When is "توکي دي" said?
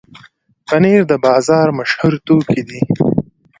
2.27-2.79